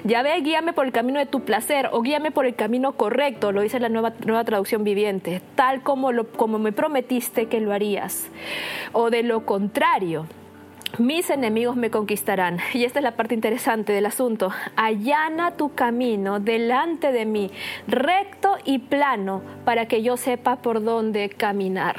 ya 0.04 0.22
ve, 0.22 0.40
guíame 0.40 0.72
por 0.72 0.86
el 0.86 0.92
camino 0.92 1.18
de 1.18 1.26
tu 1.26 1.40
placer 1.40 1.90
o 1.92 2.02
guíame 2.02 2.30
por 2.30 2.46
el 2.46 2.54
camino 2.54 2.92
correcto, 2.92 3.52
lo 3.52 3.62
dice 3.62 3.80
la 3.80 3.88
nueva, 3.88 4.14
nueva 4.24 4.44
traducción 4.44 4.84
viviente, 4.84 5.42
tal 5.54 5.82
como, 5.82 6.10
como 6.36 6.58
me 6.58 6.72
prometiste 6.72 7.46
que 7.46 7.60
lo 7.60 7.72
harías. 7.72 8.28
O 8.92 9.10
de 9.10 9.22
lo 9.22 9.44
contrario, 9.44 10.26
mis 10.98 11.30
enemigos 11.30 11.76
me 11.76 11.90
conquistarán. 11.90 12.58
Y 12.74 12.84
esta 12.84 12.98
es 12.98 13.02
la 13.02 13.16
parte 13.16 13.34
interesante 13.34 13.92
del 13.92 14.06
asunto. 14.06 14.50
Allana 14.76 15.52
tu 15.56 15.74
camino 15.74 16.40
delante 16.40 17.12
de 17.12 17.24
mí, 17.24 17.50
recto 17.86 18.56
y 18.64 18.78
plano, 18.78 19.42
para 19.64 19.86
que 19.86 20.02
yo 20.02 20.16
sepa 20.16 20.56
por 20.56 20.82
dónde 20.82 21.30
caminar. 21.30 21.96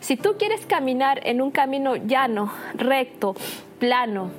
Si 0.00 0.16
tú 0.16 0.36
quieres 0.38 0.66
caminar 0.66 1.20
en 1.24 1.40
un 1.40 1.50
camino 1.50 1.96
llano, 1.96 2.52
recto, 2.74 3.34
plano, 3.78 4.30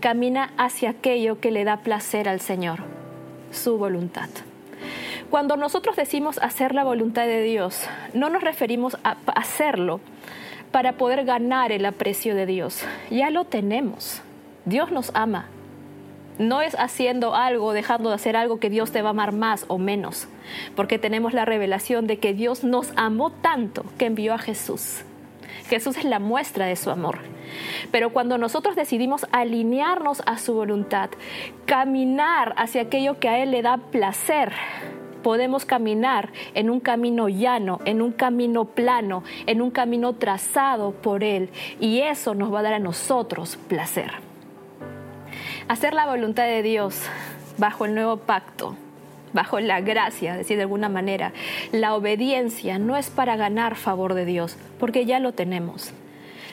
camina 0.00 0.52
hacia 0.56 0.90
aquello 0.90 1.40
que 1.40 1.50
le 1.50 1.64
da 1.64 1.78
placer 1.78 2.28
al 2.28 2.40
Señor, 2.40 2.80
su 3.50 3.78
voluntad. 3.78 4.28
Cuando 5.30 5.56
nosotros 5.56 5.96
decimos 5.96 6.38
hacer 6.38 6.74
la 6.74 6.84
voluntad 6.84 7.26
de 7.26 7.42
Dios, 7.42 7.86
no 8.14 8.30
nos 8.30 8.42
referimos 8.42 8.96
a 9.04 9.16
hacerlo 9.34 10.00
para 10.70 10.92
poder 10.92 11.24
ganar 11.24 11.72
el 11.72 11.84
aprecio 11.86 12.34
de 12.34 12.46
Dios. 12.46 12.82
Ya 13.10 13.30
lo 13.30 13.44
tenemos. 13.44 14.22
Dios 14.64 14.90
nos 14.92 15.10
ama. 15.14 15.46
No 16.38 16.62
es 16.62 16.74
haciendo 16.78 17.34
algo, 17.34 17.72
dejando 17.72 18.10
de 18.10 18.14
hacer 18.14 18.36
algo 18.36 18.60
que 18.60 18.70
Dios 18.70 18.92
te 18.92 19.02
va 19.02 19.08
a 19.08 19.10
amar 19.10 19.32
más 19.32 19.64
o 19.66 19.78
menos, 19.78 20.28
porque 20.76 20.98
tenemos 20.98 21.34
la 21.34 21.44
revelación 21.44 22.06
de 22.06 22.18
que 22.18 22.32
Dios 22.32 22.62
nos 22.62 22.92
amó 22.94 23.30
tanto 23.30 23.84
que 23.98 24.06
envió 24.06 24.34
a 24.34 24.38
Jesús. 24.38 25.02
Jesús 25.68 25.96
es 25.96 26.04
la 26.04 26.20
muestra 26.20 26.66
de 26.66 26.76
su 26.76 26.90
amor. 26.90 27.18
Pero 27.90 28.10
cuando 28.10 28.38
nosotros 28.38 28.76
decidimos 28.76 29.26
alinearnos 29.32 30.22
a 30.26 30.38
su 30.38 30.54
voluntad, 30.54 31.10
caminar 31.66 32.54
hacia 32.56 32.82
aquello 32.82 33.18
que 33.18 33.28
a 33.28 33.42
Él 33.42 33.50
le 33.50 33.62
da 33.62 33.78
placer, 33.78 34.52
podemos 35.22 35.64
caminar 35.64 36.32
en 36.54 36.70
un 36.70 36.80
camino 36.80 37.28
llano, 37.28 37.80
en 37.84 38.02
un 38.02 38.12
camino 38.12 38.64
plano, 38.64 39.24
en 39.46 39.62
un 39.62 39.70
camino 39.70 40.14
trazado 40.14 40.92
por 40.92 41.24
Él. 41.24 41.50
Y 41.80 42.00
eso 42.00 42.34
nos 42.34 42.52
va 42.52 42.60
a 42.60 42.62
dar 42.62 42.74
a 42.74 42.78
nosotros 42.78 43.56
placer. 43.68 44.12
Hacer 45.68 45.94
la 45.94 46.06
voluntad 46.06 46.44
de 46.44 46.62
Dios 46.62 47.02
bajo 47.58 47.84
el 47.84 47.94
nuevo 47.94 48.16
pacto, 48.16 48.74
bajo 49.32 49.60
la 49.60 49.80
gracia, 49.80 50.36
decir 50.36 50.56
de 50.56 50.62
alguna 50.62 50.88
manera, 50.88 51.32
la 51.72 51.94
obediencia 51.94 52.78
no 52.78 52.96
es 52.96 53.10
para 53.10 53.36
ganar 53.36 53.76
favor 53.76 54.14
de 54.14 54.24
Dios, 54.24 54.56
porque 54.78 55.04
ya 55.04 55.18
lo 55.20 55.32
tenemos. 55.32 55.92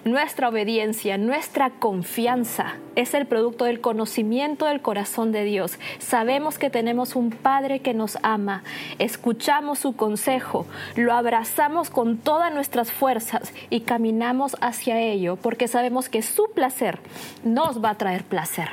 Nuestra 0.05 0.49
obediencia, 0.49 1.17
nuestra 1.17 1.71
confianza 1.71 2.75
es 2.95 3.15
el 3.15 3.25
producto 3.25 3.65
del 3.65 3.81
conocimiento 3.81 4.67
del 4.67 4.79
corazón 4.79 5.31
de 5.31 5.43
Dios. 5.45 5.79
Sabemos 5.97 6.59
que 6.59 6.69
tenemos 6.69 7.15
un 7.15 7.31
Padre 7.31 7.79
que 7.79 7.95
nos 7.95 8.19
ama, 8.21 8.61
escuchamos 8.99 9.79
su 9.79 9.95
consejo, 9.95 10.67
lo 10.95 11.11
abrazamos 11.11 11.89
con 11.89 12.19
todas 12.19 12.53
nuestras 12.53 12.91
fuerzas 12.91 13.51
y 13.71 13.81
caminamos 13.81 14.55
hacia 14.61 15.01
ello 15.01 15.37
porque 15.37 15.67
sabemos 15.67 16.07
que 16.07 16.21
su 16.21 16.51
placer 16.53 16.99
nos 17.43 17.83
va 17.83 17.89
a 17.89 17.97
traer 17.97 18.25
placer. 18.25 18.69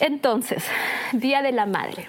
Entonces, 0.00 0.66
Día 1.12 1.40
de 1.40 1.52
la 1.52 1.64
Madre. 1.64 2.08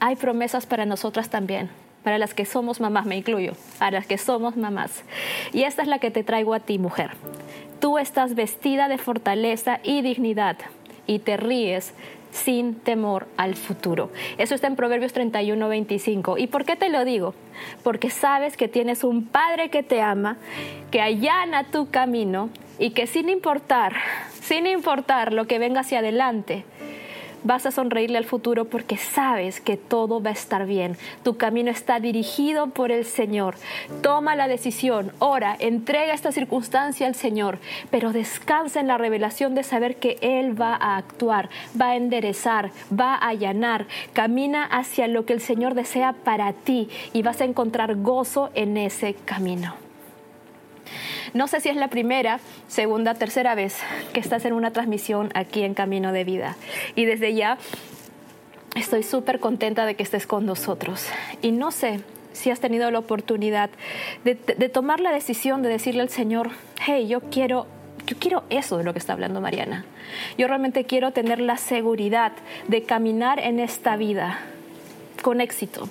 Hay 0.00 0.16
promesas 0.16 0.64
para 0.64 0.86
nosotras 0.86 1.28
también 1.28 1.83
para 2.04 2.18
las 2.18 2.34
que 2.34 2.44
somos 2.44 2.80
mamás, 2.80 3.06
me 3.06 3.16
incluyo, 3.16 3.54
para 3.78 3.98
las 3.98 4.06
que 4.06 4.18
somos 4.18 4.56
mamás. 4.56 5.02
Y 5.52 5.64
esta 5.64 5.82
es 5.82 5.88
la 5.88 5.98
que 5.98 6.10
te 6.10 6.22
traigo 6.22 6.54
a 6.54 6.60
ti, 6.60 6.78
mujer. 6.78 7.10
Tú 7.80 7.98
estás 7.98 8.34
vestida 8.34 8.88
de 8.88 8.98
fortaleza 8.98 9.80
y 9.82 10.02
dignidad 10.02 10.58
y 11.06 11.18
te 11.18 11.36
ríes 11.36 11.94
sin 12.30 12.74
temor 12.74 13.26
al 13.36 13.54
futuro. 13.54 14.10
Eso 14.38 14.54
está 14.54 14.66
en 14.66 14.76
Proverbios 14.76 15.12
31, 15.12 15.68
25. 15.68 16.36
¿Y 16.36 16.46
por 16.48 16.64
qué 16.64 16.76
te 16.76 16.90
lo 16.90 17.04
digo? 17.04 17.34
Porque 17.82 18.10
sabes 18.10 18.56
que 18.56 18.68
tienes 18.68 19.04
un 19.04 19.24
Padre 19.26 19.70
que 19.70 19.82
te 19.82 20.02
ama, 20.02 20.36
que 20.90 21.00
allana 21.00 21.64
tu 21.64 21.90
camino 21.90 22.50
y 22.78 22.90
que 22.90 23.06
sin 23.06 23.28
importar, 23.28 23.94
sin 24.40 24.66
importar 24.66 25.32
lo 25.32 25.46
que 25.46 25.58
venga 25.58 25.80
hacia 25.80 26.00
adelante, 26.00 26.64
Vas 27.44 27.66
a 27.66 27.70
sonreírle 27.70 28.18
al 28.18 28.24
futuro 28.24 28.64
porque 28.64 28.96
sabes 28.96 29.60
que 29.60 29.76
todo 29.76 30.22
va 30.22 30.30
a 30.30 30.32
estar 30.32 30.66
bien. 30.66 30.96
Tu 31.22 31.36
camino 31.36 31.70
está 31.70 32.00
dirigido 32.00 32.68
por 32.68 32.90
el 32.90 33.04
Señor. 33.04 33.54
Toma 34.02 34.34
la 34.34 34.48
decisión, 34.48 35.12
ora, 35.18 35.54
entrega 35.58 36.14
esta 36.14 36.32
circunstancia 36.32 37.06
al 37.06 37.14
Señor, 37.14 37.58
pero 37.90 38.12
descansa 38.12 38.80
en 38.80 38.88
la 38.88 38.98
revelación 38.98 39.54
de 39.54 39.62
saber 39.62 39.96
que 39.96 40.16
Él 40.22 40.60
va 40.60 40.74
a 40.74 40.96
actuar, 40.96 41.50
va 41.78 41.90
a 41.90 41.96
enderezar, 41.96 42.70
va 42.90 43.14
a 43.14 43.28
allanar. 43.28 43.86
Camina 44.14 44.64
hacia 44.64 45.06
lo 45.06 45.26
que 45.26 45.34
el 45.34 45.40
Señor 45.40 45.74
desea 45.74 46.14
para 46.14 46.52
ti 46.54 46.88
y 47.12 47.22
vas 47.22 47.42
a 47.42 47.44
encontrar 47.44 47.96
gozo 47.96 48.50
en 48.54 48.78
ese 48.78 49.14
camino. 49.26 49.83
No 51.32 51.48
sé 51.48 51.60
si 51.60 51.68
es 51.68 51.76
la 51.76 51.88
primera, 51.88 52.40
segunda, 52.68 53.14
tercera 53.14 53.54
vez 53.54 53.78
que 54.12 54.20
estás 54.20 54.44
en 54.44 54.52
una 54.52 54.72
transmisión 54.72 55.30
aquí 55.34 55.62
en 55.62 55.74
Camino 55.74 56.12
de 56.12 56.24
Vida. 56.24 56.56
Y 56.94 57.04
desde 57.04 57.34
ya 57.34 57.58
estoy 58.74 59.02
súper 59.02 59.40
contenta 59.40 59.86
de 59.86 59.94
que 59.94 60.02
estés 60.02 60.26
con 60.26 60.46
nosotros. 60.46 61.06
Y 61.42 61.52
no 61.52 61.70
sé 61.70 62.00
si 62.32 62.50
has 62.50 62.60
tenido 62.60 62.90
la 62.90 62.98
oportunidad 62.98 63.70
de, 64.24 64.34
tomar 64.68 65.00
la 65.00 65.12
decisión 65.12 65.62
de 65.62 65.68
decirle 65.68 66.02
al 66.02 66.10
Señor, 66.10 66.50
hey, 66.84 67.06
yo 67.08 67.20
quiero 67.20 67.66
yo 68.06 68.18
quiero 68.18 68.44
eso 68.50 68.76
de 68.76 68.84
lo 68.84 68.92
que 68.92 68.98
está 68.98 69.14
hablando 69.14 69.40
Mariana. 69.40 69.86
Yo 70.36 70.46
realmente 70.46 70.84
quiero 70.84 71.12
tener 71.12 71.40
la 71.40 71.56
seguridad 71.56 72.32
de 72.68 72.82
caminar 72.82 73.38
en 73.38 73.60
esta 73.60 73.96
vida 73.96 74.40
con 75.22 75.40
éxito, 75.40 75.88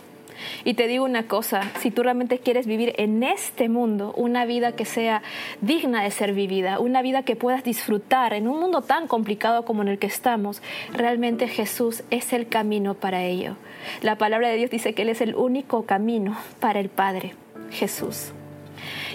y 0.63 0.73
te 0.73 0.87
digo 0.87 1.05
una 1.05 1.27
cosa, 1.27 1.61
si 1.79 1.91
tú 1.91 2.03
realmente 2.03 2.39
quieres 2.39 2.67
vivir 2.67 2.93
en 2.97 3.23
este 3.23 3.69
mundo 3.69 4.13
una 4.15 4.45
vida 4.45 4.73
que 4.73 4.85
sea 4.85 5.21
digna 5.61 6.03
de 6.03 6.11
ser 6.11 6.33
vivida, 6.33 6.79
una 6.79 7.01
vida 7.01 7.23
que 7.23 7.35
puedas 7.35 7.63
disfrutar 7.63 8.33
en 8.33 8.47
un 8.47 8.59
mundo 8.59 8.81
tan 8.81 9.07
complicado 9.07 9.65
como 9.65 9.81
en 9.81 9.87
el 9.87 9.99
que 9.99 10.07
estamos, 10.07 10.61
realmente 10.93 11.47
Jesús 11.47 12.03
es 12.09 12.33
el 12.33 12.47
camino 12.47 12.93
para 12.93 13.23
ello. 13.23 13.55
La 14.01 14.17
palabra 14.17 14.49
de 14.49 14.57
Dios 14.57 14.71
dice 14.71 14.93
que 14.93 15.03
Él 15.03 15.09
es 15.09 15.21
el 15.21 15.35
único 15.35 15.85
camino 15.85 16.37
para 16.59 16.79
el 16.79 16.89
Padre, 16.89 17.33
Jesús. 17.71 18.31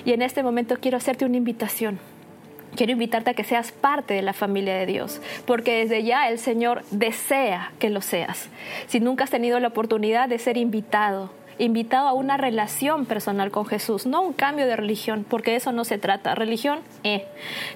Y 0.05 0.13
en 0.13 0.23
este 0.23 0.43
momento 0.43 0.79
quiero 0.81 0.97
hacerte 0.97 1.25
una 1.25 1.37
invitación 1.37 1.99
quiero 2.79 2.93
invitarte 2.93 3.31
a 3.31 3.35
que 3.35 3.43
seas 3.43 3.73
parte 3.73 4.15
de 4.15 4.23
la 4.23 4.33
familia 4.33 4.77
de 4.77 4.87
Dios, 4.87 5.21
porque 5.47 5.79
desde 5.79 6.05
ya 6.05 6.29
el 6.29 6.39
Señor 6.39 6.85
desea 6.93 7.73
que 7.81 7.91
lo 7.91 8.01
seas. 8.01 8.49
Si 8.87 9.01
nunca 9.01 9.25
has 9.25 9.31
tenido 9.31 9.59
la 9.59 9.67
oportunidad 9.67 10.29
de 10.29 10.39
ser 10.39 10.57
invitado, 10.57 11.33
invitado 11.59 12.07
a 12.07 12.13
una 12.13 12.37
relación 12.37 13.05
personal 13.05 13.51
con 13.51 13.67
Jesús, 13.67 14.07
no 14.07 14.23
un 14.23 14.33
cambio 14.33 14.65
de 14.65 14.77
religión, 14.77 15.27
porque 15.29 15.57
eso 15.57 15.73
no 15.73 15.85
se 15.85 15.99
trata. 15.99 16.37
Religión, 16.37 16.79
eh. 17.03 17.27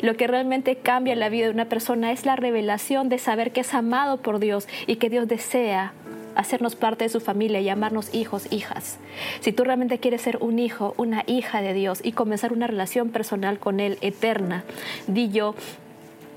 Lo 0.03 0.15
que 0.15 0.29
realmente 0.29 0.77
cambia 0.77 1.17
la 1.17 1.29
vida 1.29 1.47
de 1.47 1.53
una 1.53 1.65
persona 1.65 2.13
es 2.13 2.25
la 2.25 2.37
revelación 2.37 3.09
de 3.09 3.19
saber 3.19 3.51
que 3.51 3.63
es 3.63 3.75
amado 3.75 4.19
por 4.19 4.39
Dios 4.39 4.69
y 4.87 4.97
que 4.97 5.11
Dios 5.11 5.27
desea 5.27 5.95
hacernos 6.35 6.77
parte 6.77 7.05
de 7.05 7.11
su 7.11 7.21
familia, 7.21 7.61
llamarnos 7.61 8.15
hijos, 8.15 8.47
hijas. 8.51 8.99
Si 9.41 9.53
tú 9.53 9.65
realmente 9.65 9.99
quieres 9.99 10.23
ser 10.23 10.39
un 10.41 10.59
hijo, 10.59 10.95
una 10.97 11.25
hija 11.27 11.61
de 11.63 11.75
Dios 11.75 12.01
y 12.03 12.13
comenzar 12.13 12.53
una 12.53 12.67
relación 12.67 13.11
personal 13.11 13.59
con 13.59 13.81
Él 13.81 13.99
eterna, 14.01 14.65
di 15.07 15.31
yo, 15.31 15.55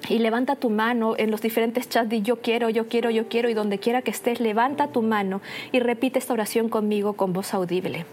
y 0.07 0.19
levanta 0.19 0.55
tu 0.55 0.69
mano 0.69 1.15
en 1.17 1.31
los 1.31 1.41
diferentes 1.41 1.89
chats 1.89 2.09
de 2.09 2.21
yo 2.21 2.41
quiero, 2.41 2.69
yo 2.69 2.87
quiero, 2.87 3.09
yo 3.09 3.27
quiero 3.27 3.49
y 3.49 3.53
donde 3.53 3.79
quiera 3.79 4.01
que 4.01 4.11
estés, 4.11 4.39
levanta 4.39 4.89
tu 4.89 5.01
mano 5.01 5.41
y 5.71 5.79
repite 5.79 6.19
esta 6.19 6.33
oración 6.33 6.69
conmigo 6.69 7.13
con 7.13 7.33
voz 7.33 7.53
audible. 7.53 8.05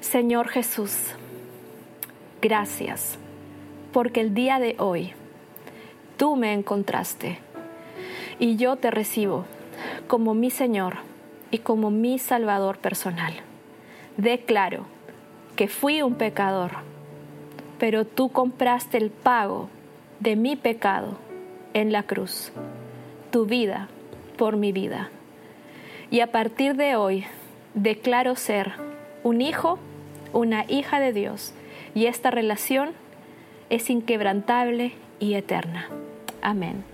Señor 0.00 0.48
Jesús, 0.48 0.92
gracias 2.42 3.18
porque 3.92 4.20
el 4.20 4.34
día 4.34 4.58
de 4.58 4.74
hoy 4.78 5.12
tú 6.16 6.36
me 6.36 6.52
encontraste 6.52 7.38
y 8.38 8.56
yo 8.56 8.76
te 8.76 8.90
recibo 8.90 9.46
como 10.06 10.34
mi 10.34 10.50
Señor 10.50 10.96
y 11.50 11.58
como 11.58 11.90
mi 11.90 12.18
Salvador 12.18 12.78
personal. 12.78 13.34
Declaro 14.16 14.86
que 15.56 15.68
fui 15.68 16.02
un 16.02 16.14
pecador, 16.14 16.72
pero 17.78 18.04
tú 18.04 18.30
compraste 18.30 18.98
el 18.98 19.10
pago 19.10 19.68
de 20.20 20.36
mi 20.36 20.56
pecado 20.56 21.16
en 21.74 21.92
la 21.92 22.04
cruz, 22.04 22.52
tu 23.30 23.46
vida 23.46 23.88
por 24.36 24.56
mi 24.56 24.72
vida. 24.72 25.10
Y 26.10 26.20
a 26.20 26.30
partir 26.30 26.76
de 26.76 26.96
hoy 26.96 27.24
declaro 27.74 28.36
ser 28.36 28.72
un 29.22 29.40
hijo, 29.40 29.78
una 30.32 30.64
hija 30.68 31.00
de 31.00 31.12
Dios, 31.12 31.54
y 31.94 32.06
esta 32.06 32.30
relación 32.30 32.92
es 33.70 33.90
inquebrantable 33.90 34.92
y 35.18 35.34
eterna. 35.34 35.88
Amén. 36.42 36.93